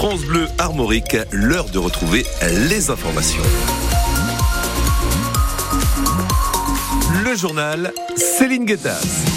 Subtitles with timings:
[0.00, 2.24] France Bleu Armorique, l'heure de retrouver
[2.70, 3.42] les informations.
[7.22, 9.29] Le journal Céline Guettas.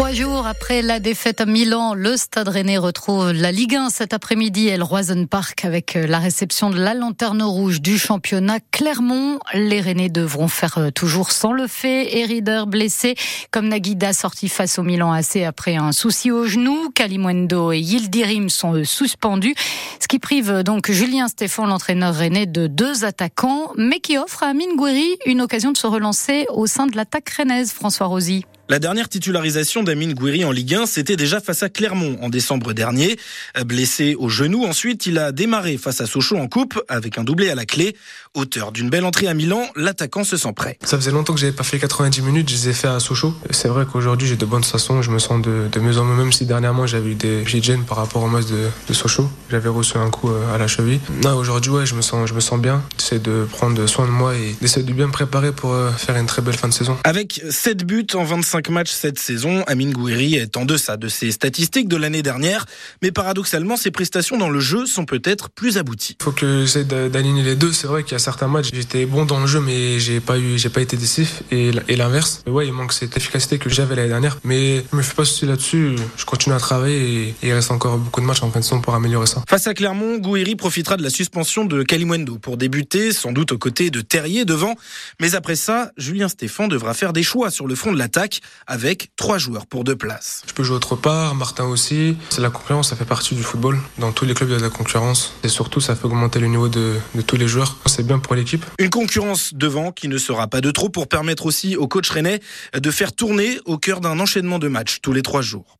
[0.00, 4.14] Trois jours après la défaite à Milan, le Stade Rennais retrouve la Ligue 1 cet
[4.14, 9.38] après-midi le Roison Park avec la réception de la lanterne rouge du championnat Clermont.
[9.52, 12.16] Les Rennais devront faire euh, toujours sans le fait.
[12.16, 13.14] Erider blessé,
[13.50, 16.88] comme Naguida sorti face au Milan AC après un souci au genou.
[16.94, 19.54] Kalimwendo et Yildirim sont suspendus,
[20.00, 24.46] ce qui prive donc Julien Stéphane, l'entraîneur rennais, de deux attaquants, mais qui offre à
[24.46, 28.46] Amine Gouiri une occasion de se relancer au sein de l'attaque rennaise, François Rosy.
[28.70, 32.72] La dernière titularisation d'Amine Gouiri en Ligue 1, c'était déjà face à Clermont en décembre
[32.72, 33.18] dernier.
[33.66, 37.50] Blessé au genou, ensuite, il a démarré face à Sochaux en coupe avec un doublé
[37.50, 37.96] à la clé.
[38.34, 40.78] Auteur d'une belle entrée à Milan, l'attaquant se sent prêt.
[40.84, 43.34] Ça faisait longtemps que j'avais pas fait 90 minutes, je les ai fait à Sochaux.
[43.50, 46.14] C'est vrai qu'aujourd'hui j'ai de bonnes façons, je me sens de, de mieux en mieux,
[46.14, 49.28] même si dernièrement j'avais eu des petites gênes par rapport au match de, de Sochaux.
[49.50, 51.00] J'avais reçu un coup euh, à la cheville.
[51.24, 52.84] Non, aujourd'hui ouais, je me sens, je me sens bien.
[52.98, 56.16] J'essaie de prendre soin de moi et d'essayer de bien me préparer pour euh, faire
[56.16, 56.96] une très belle fin de saison.
[57.02, 61.30] Avec 7 buts en 25 matchs cette saison, Amine Gouiri est en deçà de ses
[61.30, 62.66] statistiques de l'année dernière,
[63.02, 66.16] mais paradoxalement, ses prestations dans le jeu sont peut-être plus abouties.
[66.20, 67.72] Il faut que j'essaie d'aligner les deux.
[67.72, 70.38] C'est vrai qu'il y a certains matchs, j'étais bon dans le jeu, mais j'ai pas
[70.38, 72.42] eu, j'ai pas été décisif, et, et l'inverse.
[72.46, 75.46] Ouais, il manque cette efficacité que j'avais l'année dernière, mais je me fais pas souci
[75.46, 75.96] là-dessus.
[76.16, 78.80] Je continue à travailler et il reste encore beaucoup de matchs en fin de saison
[78.80, 79.42] pour améliorer ça.
[79.48, 83.58] Face à Clermont, Gouiri profitera de la suspension de Kalimwendo pour débuter, sans doute aux
[83.58, 84.74] côtés de Terrier devant.
[85.20, 89.10] Mais après ça, Julien Stéphan devra faire des choix sur le front de l'attaque avec
[89.16, 90.42] trois joueurs pour deux places.
[90.46, 92.16] Je peux jouer autre part, Martin aussi.
[92.30, 93.78] C'est la concurrence, ça fait partie du football.
[93.98, 95.34] Dans tous les clubs, il y a de la concurrence.
[95.42, 97.76] Et surtout, ça fait augmenter le niveau de, de tous les joueurs.
[97.86, 98.64] C'est bien pour l'équipe.
[98.78, 102.40] Une concurrence devant qui ne sera pas de trop pour permettre aussi au coach rennais
[102.74, 105.79] de faire tourner au cœur d'un enchaînement de matchs tous les trois jours.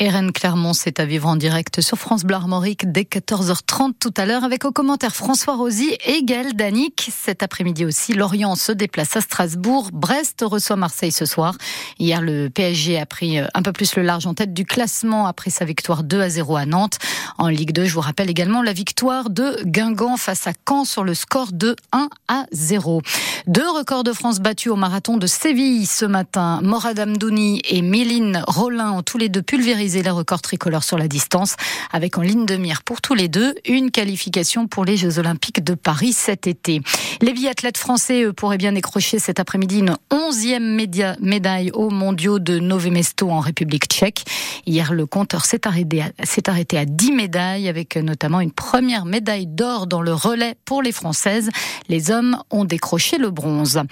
[0.00, 4.26] Eren Clermont, c'est à vivre en direct sur France Bleu Armorique dès 14h30 tout à
[4.26, 7.10] l'heure avec au commentaire François Rosy et Gaël Danic.
[7.12, 9.90] Cet après-midi aussi, Lorient se déplace à Strasbourg.
[9.92, 11.56] Brest reçoit Marseille ce soir.
[11.98, 15.50] Hier, le PSG a pris un peu plus le large en tête du classement après
[15.50, 16.98] sa victoire 2 à 0 à Nantes.
[17.36, 21.02] En Ligue 2, je vous rappelle également la victoire de Guingamp face à Caen sur
[21.02, 23.02] le score de 1 à 0.
[23.48, 26.60] Deux records de France battus au marathon de Séville ce matin.
[26.62, 31.08] Morad Amdouni et Méline Rollin ont tous les deux pulvérisé les records tricolores sur la
[31.08, 31.56] distance,
[31.90, 35.64] avec en ligne de mire pour tous les deux une qualification pour les Jeux Olympiques
[35.64, 36.82] de Paris cet été.
[37.20, 40.80] Les biathlètes français eux, pourraient bien décrocher cet après-midi une onzième
[41.20, 44.22] médaille aux mondiaux de Nové Mesto en République tchèque.
[44.66, 50.00] Hier, le compteur s'est arrêté, à 10 médailles, avec notamment une première médaille d'or dans
[50.00, 51.50] le relais pour les Françaises.
[51.88, 53.82] Les hommes ont décroché le bronze.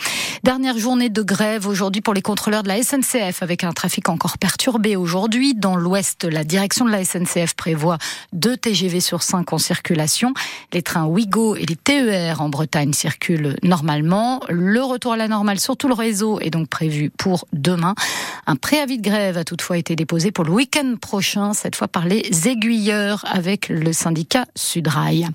[0.44, 4.38] Dernière journée de grève aujourd'hui pour les contrôleurs de la SNCF, avec un trafic encore
[4.38, 5.54] perturbé aujourd'hui.
[5.54, 7.98] Dans l'ouest, la direction de la SNCF prévoit
[8.32, 10.32] deux TGV sur 5 en circulation.
[10.72, 13.15] Les trains Ouigo et les TER en Bretagne circulent
[13.62, 14.40] normalement.
[14.48, 17.94] Le retour à la normale sur tout le réseau est donc prévu pour demain.
[18.46, 22.06] Un préavis de grève a toutefois été déposé pour le week-end prochain, cette fois par
[22.06, 25.28] les aiguilleurs avec le syndicat Sudrail.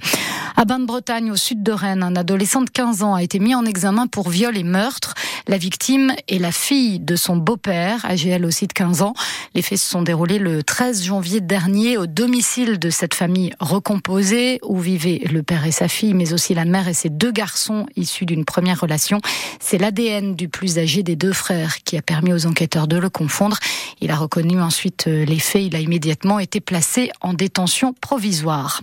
[0.57, 3.65] À Bain-de-Bretagne, au sud de Rennes, un adolescent de 15 ans a été mis en
[3.65, 5.15] examen pour viol et meurtre.
[5.47, 9.13] La victime est la fille de son beau-père, âgé elle aussi de 15 ans.
[9.55, 14.59] Les faits se sont déroulés le 13 janvier dernier au domicile de cette famille recomposée
[14.63, 17.85] où vivaient le père et sa fille, mais aussi la mère et ses deux garçons
[17.95, 19.19] issus d'une première relation.
[19.59, 23.09] C'est l'ADN du plus âgé des deux frères qui a permis aux enquêteurs de le
[23.09, 23.57] confondre.
[24.01, 25.63] Il a reconnu ensuite les faits.
[25.63, 28.81] Il a immédiatement été placé en détention provisoire.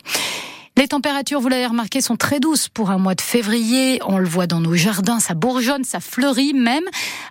[0.79, 3.99] Les températures, vous l'avez remarqué, sont très douces pour un mois de février.
[4.07, 6.85] On le voit dans nos jardins, ça bourgeonne, ça fleurit même,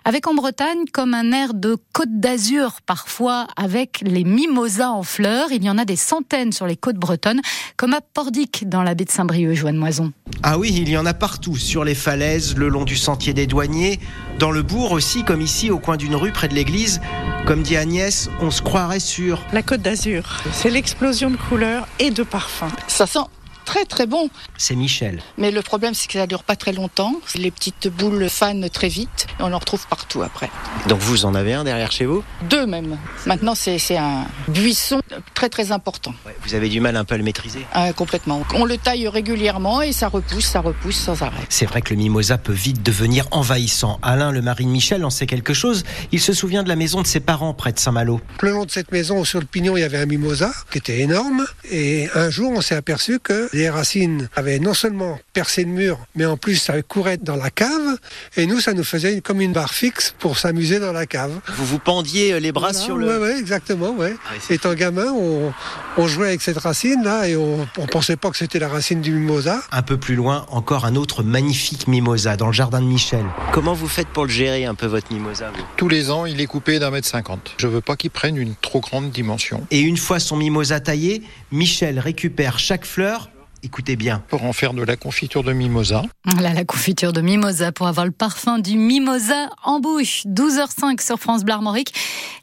[0.04, 5.50] avec en Bretagne comme un air de côte d'Azur parfois, avec les mimosas en fleurs.
[5.50, 7.40] Il y en a des centaines sur les côtes bretonnes,
[7.78, 10.12] comme à Pordic dans la baie de Saint-Brieuc, Joanne Moison.
[10.42, 13.46] Ah oui, il y en a partout, sur les falaises, le long du sentier des
[13.46, 13.98] douaniers,
[14.38, 17.00] dans le bourg aussi, comme ici, au coin d'une rue près de l'église.
[17.46, 19.40] Comme dit Agnès, on se croirait sur...
[19.54, 22.68] La côte d'Azur, c'est l'explosion de couleurs et de parfums.
[22.88, 23.20] Ça sent
[23.68, 24.30] très très bon.
[24.56, 25.20] C'est Michel.
[25.36, 27.12] Mais le problème, c'est que ça dure pas très longtemps.
[27.34, 30.48] Les petites boules fanent très vite et on en retrouve partout après.
[30.88, 32.24] Donc vous en avez un derrière chez vous?
[32.48, 32.96] Deux même.
[33.26, 35.02] Maintenant, c'est un buisson
[35.34, 36.14] très très important.
[36.24, 38.42] Ouais, vous avez du mal un peu à le maîtriser ah, Complètement.
[38.54, 41.44] On le taille régulièrement et ça repousse, ça repousse sans arrêt.
[41.50, 43.98] C'est vrai que le mimosa peut vite devenir envahissant.
[44.00, 45.84] Alain, le mari de Michel, en sait quelque chose.
[46.10, 48.22] Il se souvient de la maison de ses parents près de Saint-Malo.
[48.40, 51.00] Le long de cette maison, sur le pignon, il y avait un mimosa qui était
[51.00, 51.44] énorme.
[51.70, 55.98] Et un jour, on s'est aperçu que Les racines avaient non seulement percé le mur,
[56.14, 57.98] mais en plus ça courait dans la cave.
[58.36, 61.32] Et nous, ça nous faisait comme une barre fixe pour s'amuser dans la cave.
[61.56, 63.20] Vous vous pendiez euh, les bras Voilà, sur le.
[63.20, 64.14] Ouais, exactement, ouais.
[64.26, 65.52] Ah oui, c'est- Étant gamin, on,
[65.96, 69.00] on jouait avec cette racine là et on, on pensait pas que c'était la racine
[69.00, 69.60] du mimosa.
[69.72, 73.24] Un peu plus loin, encore un autre magnifique mimosa dans le jardin de Michel.
[73.52, 75.64] Comment vous faites pour le gérer un peu votre mimosa vous?
[75.76, 77.54] Tous les ans, il est coupé d'un mètre cinquante.
[77.58, 79.66] Je veux pas qu'il prenne une trop grande dimension.
[79.72, 83.30] Et une fois son mimosa taillé, Michel récupère chaque fleur.
[83.62, 84.22] Écoutez bien.
[84.28, 86.02] Pour en faire de la confiture de mimosa.
[86.24, 90.24] Voilà la confiture de mimosa pour avoir le parfum du mimosa en bouche.
[90.26, 91.92] 12h05 sur France Bleu Armorique.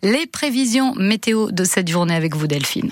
[0.04, 2.92] Les prévisions météo de cette journée avec vous Delphine.